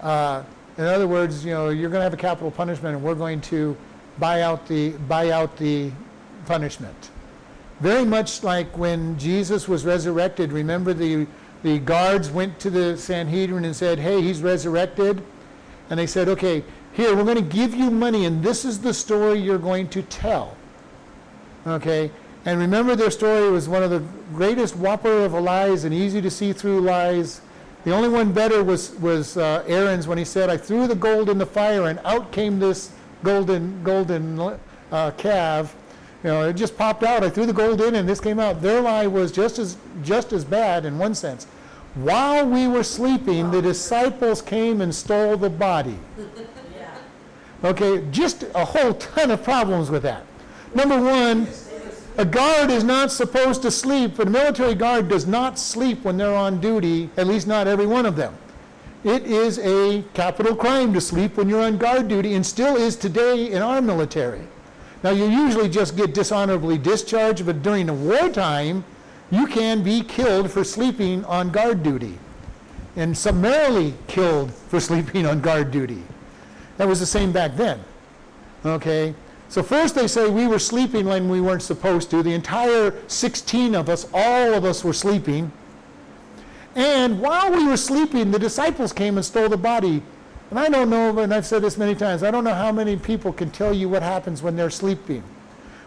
[0.00, 0.42] Uh,
[0.76, 3.40] in other words, you know, you're going to have a capital punishment, and we're going
[3.42, 3.76] to
[4.18, 5.90] buy out the, buy out the
[6.46, 7.10] punishment.
[7.80, 10.52] Very much like when Jesus was resurrected.
[10.52, 11.26] Remember, the,
[11.62, 15.22] the guards went to the Sanhedrin and said, hey, he's resurrected.
[15.90, 18.92] And they said, okay, here, we're going to give you money, and this is the
[18.92, 20.56] story you're going to tell.
[21.66, 22.10] Okay?
[22.44, 26.30] And remember, their story was one of the greatest whopper of lies and easy to
[26.30, 27.40] see through lies.
[27.88, 31.30] The only one better was, was uh, Aaron's when he said, I threw the gold
[31.30, 32.92] in the fire, and out came this
[33.24, 34.38] golden, golden
[34.92, 35.74] uh, calf.
[36.22, 37.24] You know, it just popped out.
[37.24, 38.60] I threw the gold in, and this came out.
[38.60, 41.46] Their lie was just as, just as bad in one sense.
[41.94, 45.98] While we were sleeping, the disciples came and stole the body.
[47.64, 50.22] Okay, just a whole ton of problems with that.
[50.76, 51.48] Number one,
[52.18, 54.16] a guard is not supposed to sleep.
[54.16, 57.86] But a military guard does not sleep when they're on duty, at least not every
[57.86, 58.36] one of them.
[59.04, 62.96] It is a capital crime to sleep when you're on guard duty, and still is
[62.96, 64.42] today in our military.
[65.04, 68.84] Now, you usually just get dishonorably discharged, but during the wartime,
[69.30, 72.18] you can be killed for sleeping on guard duty,
[72.96, 76.02] and summarily killed for sleeping on guard duty.
[76.76, 77.78] That was the same back then.
[78.64, 79.14] Okay?
[79.48, 82.22] So first they say we were sleeping when we weren't supposed to.
[82.22, 85.50] The entire 16 of us, all of us were sleeping.
[86.74, 90.02] And while we were sleeping, the disciples came and stole the body.
[90.50, 92.96] And I don't know, and I've said this many times, I don't know how many
[92.96, 95.22] people can tell you what happens when they're sleeping.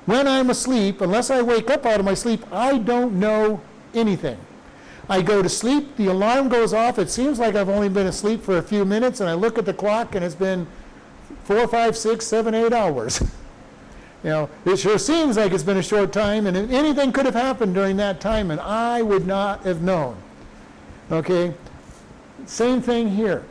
[0.05, 3.61] When I'm asleep, unless I wake up out of my sleep, I don't know
[3.93, 4.37] anything.
[5.09, 8.43] I go to sleep, the alarm goes off, it seems like I've only been asleep
[8.43, 10.67] for a few minutes, and I look at the clock and it's been
[11.43, 13.21] four, five, six, seven, eight hours.
[14.23, 17.35] you know, it sure seems like it's been a short time, and anything could have
[17.35, 20.15] happened during that time, and I would not have known.
[21.11, 21.53] Okay?
[22.45, 23.43] Same thing here.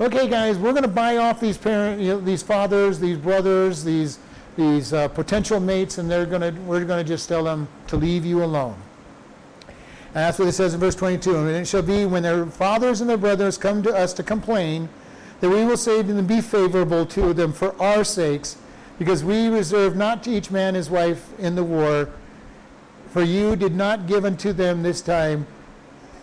[0.00, 3.82] Okay, guys, we're going to buy off these parents, you know, these fathers, these brothers,
[3.84, 4.18] these
[4.56, 7.96] these uh, potential mates, and they're going to we're going to just tell them to
[7.96, 8.76] leave you alone.
[10.16, 11.36] And that's what it says in verse 22.
[11.36, 14.88] And it shall be when their fathers and their brothers come to us to complain,
[15.40, 18.56] that we will say to them, Be favorable to them for our sakes,
[18.98, 22.08] because we reserve not to each man his wife in the war.
[23.10, 25.46] For you did not give unto them this time,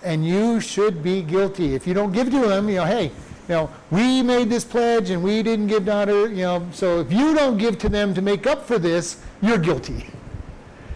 [0.03, 1.75] and you should be guilty.
[1.75, 3.05] If you don't give to them, you know, hey,
[3.47, 7.11] you know, we made this pledge and we didn't give daughter, you know, so if
[7.11, 10.07] you don't give to them to make up for this, you're guilty.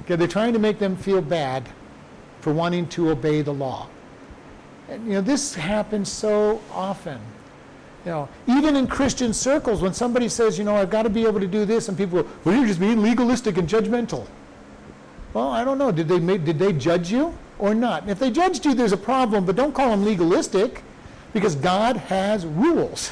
[0.04, 1.68] Okay, they're trying to make them feel bad
[2.40, 3.90] for wanting to obey the law.
[4.90, 7.20] And, you know, this happens so often.
[8.08, 11.42] Know, even in Christian circles, when somebody says, you know, I've got to be able
[11.42, 14.26] to do this, and people go, well, you're just being legalistic and judgmental.
[15.34, 15.92] Well, I don't know.
[15.92, 18.04] Did they, make, did they judge you or not?
[18.04, 20.84] And if they judged you, there's a problem, but don't call them legalistic
[21.34, 23.12] because God has rules.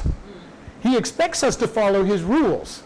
[0.82, 2.82] He expects us to follow his rules.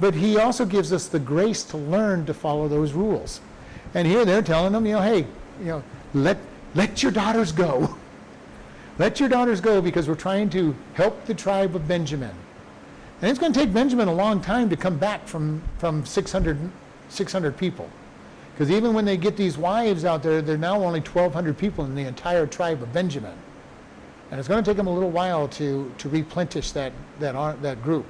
[0.00, 3.40] But he also gives us the grace to learn to follow those rules.
[3.94, 5.26] And here they're telling them, you know, hey,
[5.60, 5.82] you know,
[6.14, 6.38] let,
[6.74, 7.96] let your daughters go.
[8.98, 12.34] let your daughters go because we're trying to help the tribe of Benjamin.
[13.20, 16.58] And it's going to take Benjamin a long time to come back from, from 600,
[17.08, 17.88] 600 people.
[18.52, 21.94] Because even when they get these wives out there, they're now only 1,200 people in
[21.94, 23.34] the entire tribe of Benjamin.
[24.30, 27.82] And it's going to take them a little while to, to replenish that, that, that
[27.82, 28.06] group.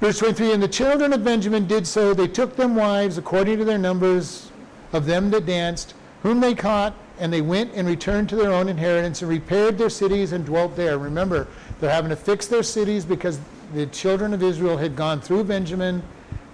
[0.00, 2.12] Verse 23 And the children of Benjamin did so.
[2.12, 4.50] They took them wives according to their numbers
[4.92, 8.68] of them that danced, whom they caught, and they went and returned to their own
[8.68, 10.98] inheritance and repaired their cities and dwelt there.
[10.98, 11.46] Remember,
[11.80, 13.38] they're having to fix their cities because
[13.74, 16.02] the children of Israel had gone through Benjamin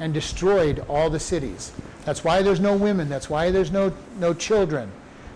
[0.00, 1.72] and destroyed all the cities.
[2.04, 3.08] That's why there's no women.
[3.08, 4.90] That's why there's no, no children.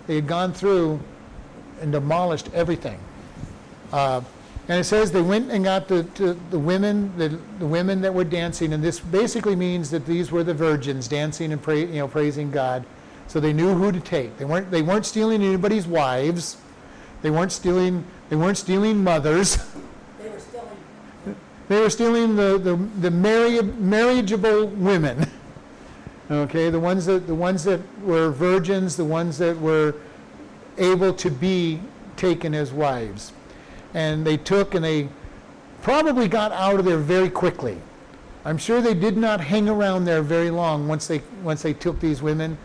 [0.07, 1.01] They had gone through
[1.81, 2.99] and demolished everything.
[3.93, 4.23] Uh,
[4.69, 6.03] and it says they went and got the,
[6.51, 10.45] the women, the, the women that were dancing, and this basically means that these were
[10.45, 12.85] the virgins dancing and pray, you know, praising God.
[13.33, 14.37] So they knew who to take.
[14.37, 16.59] They weren't, they weren't stealing anybody's wives.
[17.23, 19.57] They weren't stealing, they weren't stealing mothers.
[20.19, 21.37] They were stealing.
[21.69, 25.27] They were stealing the, the, the marry, marriageable women.
[26.31, 29.95] Okay, the ones that the ones that were virgins, the ones that were
[30.77, 31.81] able to be
[32.17, 33.33] taken as wives.
[33.95, 35.09] And they took and they
[35.81, 37.79] probably got out of there very quickly.
[38.45, 41.99] I'm sure they did not hang around there very long once they, once they took
[41.99, 42.59] these women,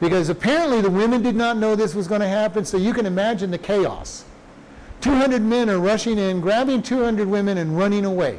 [0.00, 3.06] because apparently the women did not know this was going to happen, so you can
[3.06, 4.24] imagine the chaos.
[5.00, 8.38] 200 men are rushing in, grabbing 200 women, and running away.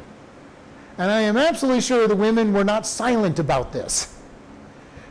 [0.98, 4.14] And I am absolutely sure the women were not silent about this.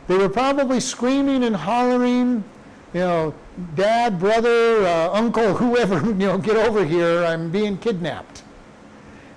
[0.06, 2.44] They were probably screaming and hollering,
[2.92, 3.34] you know,
[3.74, 8.42] dad, brother, uh, uncle, whoever, you know, get over here, I'm being kidnapped.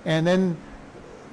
[0.04, 0.56] And then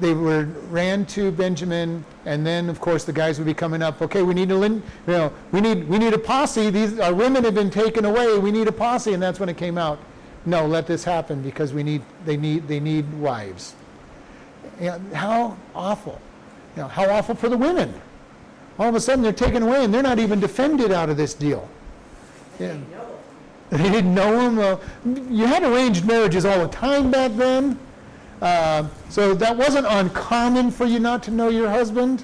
[0.01, 4.01] they were ran to Benjamin, and then of course the guys would be coming up.
[4.01, 6.69] Okay, we need a, you know, we need we need a posse.
[6.69, 8.37] These our women have been taken away.
[8.37, 9.99] We need a posse, and that's when it came out.
[10.45, 13.75] No, let this happen because we need they need they need wives.
[14.79, 16.19] You know, how awful!
[16.75, 17.93] You know, how awful for the women.
[18.79, 21.33] All of a sudden they're taken away, and they're not even defended out of this
[21.33, 21.69] deal.
[22.59, 22.77] Yeah.
[23.69, 24.57] They didn't know him.
[24.57, 27.79] Well, you had arranged marriages all the time back then.
[28.41, 32.23] Uh, so that wasn't uncommon for you not to know your husband.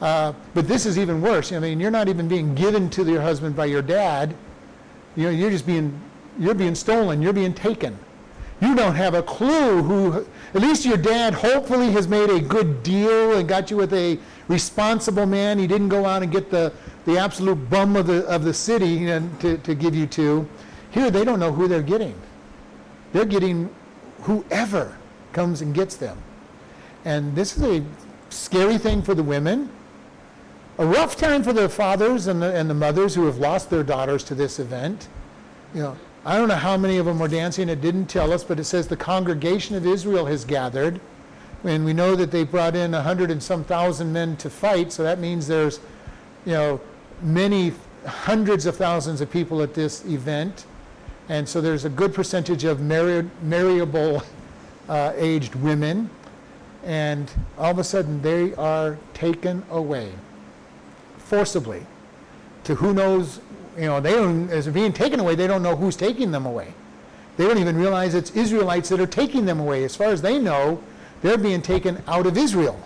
[0.00, 1.52] Uh, but this is even worse.
[1.52, 4.34] I mean, you're not even being given to your husband by your dad.
[5.16, 5.98] You know, you're just being,
[6.38, 7.22] you're being stolen.
[7.22, 7.96] You're being taken.
[8.60, 12.82] You don't have a clue who, at least your dad hopefully has made a good
[12.82, 15.58] deal and got you with a responsible man.
[15.58, 16.72] He didn't go out and get the,
[17.04, 20.48] the absolute bum of the, of the city and to, to give you to.
[20.92, 22.14] Here, they don't know who they're getting.
[23.12, 23.68] They're getting
[24.22, 24.96] whoever
[25.32, 26.18] comes and gets them.
[27.04, 27.84] And this is a
[28.30, 29.70] scary thing for the women,
[30.78, 33.82] a rough time for the fathers and the, and the mothers who have lost their
[33.82, 35.08] daughters to this event.
[35.74, 37.68] You know, I don't know how many of them were dancing.
[37.68, 41.00] It didn't tell us, but it says the congregation of Israel has gathered.
[41.64, 44.92] And we know that they brought in a hundred and some thousand men to fight,
[44.92, 45.78] so that means there's,
[46.44, 46.80] you know,
[47.22, 47.72] many
[48.06, 50.66] hundreds of thousands of people at this event.
[51.28, 54.22] And so there's a good percentage of marri- marriable
[54.92, 56.10] uh, aged women.
[56.84, 60.12] And all of a sudden, they are taken away
[61.16, 61.86] forcibly
[62.64, 63.40] to who knows,
[63.76, 66.74] you know, they don't, as being taken away, they don't know who's taking them away.
[67.38, 69.84] They don't even realize it's Israelites that are taking them away.
[69.84, 70.82] As far as they know,
[71.22, 72.78] they're being taken out of Israel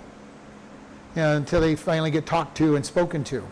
[1.17, 3.45] you know, until they finally get talked to and spoken to.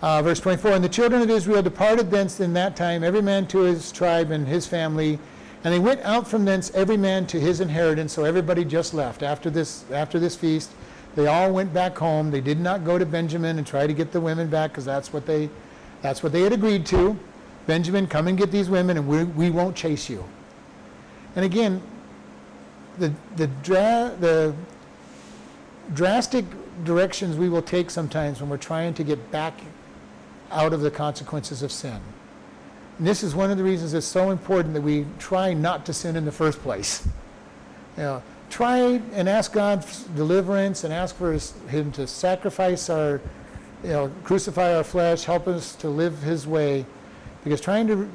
[0.00, 3.46] Uh, verse 24 And the children of Israel departed thence in that time, every man
[3.48, 5.18] to his tribe and his family.
[5.64, 8.12] And they went out from thence, every man to his inheritance.
[8.12, 10.70] So everybody just left after this, after this feast.
[11.16, 12.30] They all went back home.
[12.30, 15.12] They did not go to Benjamin and try to get the women back because that's
[15.12, 15.48] what they,
[16.02, 17.18] that's what they had agreed to.
[17.66, 20.24] Benjamin, come and get these women, and we, we won't chase you.
[21.34, 21.82] And again,
[22.98, 24.54] the the dra- the
[25.94, 26.44] drastic
[26.84, 29.60] directions we will take sometimes when we're trying to get back
[30.50, 32.00] out of the consequences of sin.
[32.98, 35.92] And this is one of the reasons it's so important that we try not to
[35.92, 37.06] sin in the first place.
[37.96, 43.20] You know, try and ask God's deliverance and ask for his, Him to sacrifice our,
[43.82, 46.86] you know, crucify our flesh, help us to live His way,
[47.42, 48.08] because trying to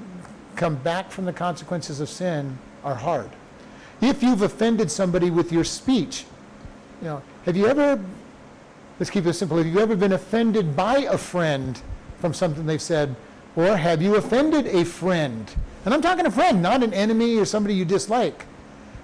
[0.55, 3.29] come back from the consequences of sin are hard.
[4.01, 6.25] If you've offended somebody with your speech,
[7.01, 8.01] you know, have you ever,
[8.97, 11.81] let's keep it simple, have you ever been offended by a friend
[12.19, 13.15] from something they've said?
[13.59, 15.53] Or have you offended a friend?
[15.83, 18.45] And I'm talking a friend, not an enemy or somebody you dislike.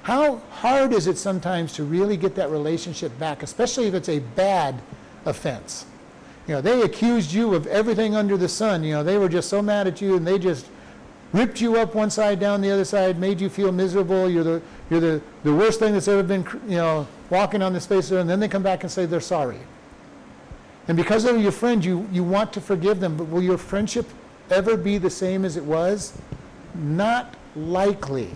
[0.04, 4.20] How hard is it sometimes to really get that relationship back, especially if it's a
[4.20, 4.82] bad
[5.26, 5.86] offense?
[6.48, 8.86] You know, they accused you of everything under the sun.
[8.86, 10.68] You know, they were just so mad at you and they just
[11.34, 14.30] ripped you up one side, down the other side, made you feel miserable.
[14.30, 17.86] You're the, you're the, the worst thing that's ever been, you know, walking on this
[17.86, 18.10] face.
[18.10, 19.60] And then they come back and say they're sorry.
[20.88, 23.18] And because they're your friend, you, you want to forgive them.
[23.18, 24.08] But will your friendship
[24.50, 26.18] ever be the same as it was?
[26.74, 28.32] Not likely.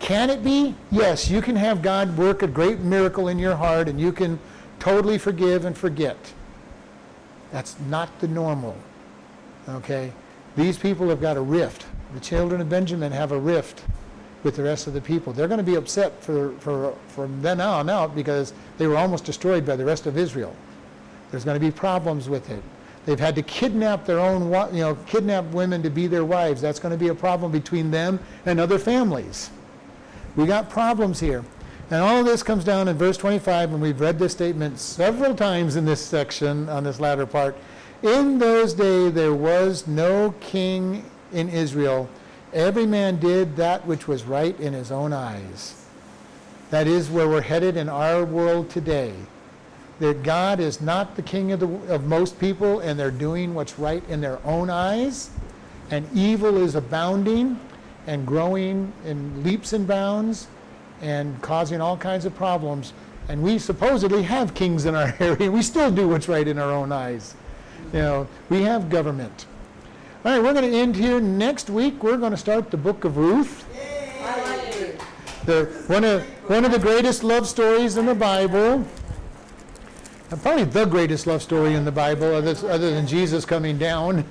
[0.00, 0.74] Can it be?
[0.90, 4.38] Yes, you can have God work a great miracle in your heart and you can
[4.78, 6.16] totally forgive and forget.
[7.52, 8.76] That's not the normal.
[9.68, 10.12] Okay?
[10.56, 11.86] These people have got a rift.
[12.14, 13.84] The children of Benjamin have a rift
[14.42, 15.32] with the rest of the people.
[15.32, 19.24] They're going to be upset for, for, from then on out because they were almost
[19.24, 20.56] destroyed by the rest of Israel.
[21.30, 22.62] There's going to be problems with it.
[23.10, 26.60] They've had to kidnap their own, you know, kidnap women to be their wives.
[26.60, 29.50] That's going to be a problem between them and other families.
[30.36, 31.44] We got problems here.
[31.90, 35.34] And all of this comes down in verse 25, and we've read this statement several
[35.34, 37.56] times in this section, on this latter part.
[38.04, 42.08] In those days there was no king in Israel.
[42.52, 45.84] Every man did that which was right in his own eyes.
[46.70, 49.14] That is where we're headed in our world today.
[50.00, 53.78] That God is not the king of, the, of most people, and they're doing what's
[53.78, 55.30] right in their own eyes,
[55.90, 57.60] and evil is abounding
[58.06, 60.48] and growing in leaps and bounds
[61.00, 62.92] and causing all kinds of problems.
[63.28, 65.50] And we supposedly have kings in our area.
[65.50, 67.34] We still do what's right in our own eyes.
[67.92, 69.46] You know, we have government.
[70.24, 71.20] All right, we're going to end here.
[71.20, 73.64] Next week, we're going to start the book of Ruth.
[74.22, 75.00] I like it.
[75.46, 78.86] The, one, of, one of the greatest love stories in the Bible.
[80.30, 84.24] Probably the greatest love story in the Bible, other, other than Jesus coming down.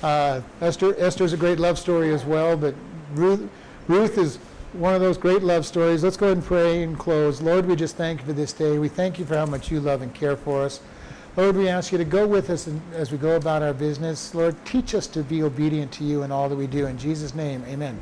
[0.00, 2.76] Uh, Esther, Esther's a great love story as well, but
[3.12, 3.48] Ruth,
[3.88, 4.38] Ruth is
[4.72, 6.04] one of those great love stories.
[6.04, 7.40] Let's go ahead and pray and close.
[7.40, 8.78] Lord, we just thank you for this day.
[8.78, 10.80] We thank you for how much you love and care for us.
[11.36, 14.32] Lord, we ask you to go with us as we go about our business.
[14.32, 16.86] Lord, teach us to be obedient to you in all that we do.
[16.86, 17.98] In Jesus' name, amen.